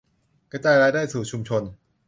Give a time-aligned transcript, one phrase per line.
[0.51, 1.63] กระจายรายได้สู่ชุมชน